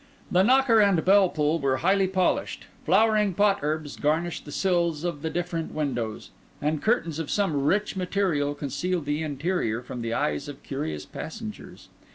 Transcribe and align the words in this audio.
The 0.31 0.41
knocker 0.41 0.79
and 0.79 1.05
bell 1.05 1.29
pull 1.29 1.59
were 1.59 1.77
highly 1.77 2.07
polished; 2.07 2.65
flowering 2.85 3.35
pot 3.35 3.59
herbs 3.61 3.95
garnished 3.95 4.45
the 4.45 4.51
sills 4.51 5.03
of 5.03 5.21
the 5.21 5.29
different 5.29 5.75
windows; 5.75 6.31
and 6.59 6.81
curtains 6.81 7.19
of 7.19 7.29
some 7.29 7.65
rich 7.65 7.95
material 7.95 8.55
concealed 8.55 9.05
the 9.05 9.21
interior 9.21 9.83
from 9.83 10.01
the 10.01 10.15
eyes 10.15 10.47
of 10.47 10.63
curious 10.63 11.05
passengers. 11.05 11.87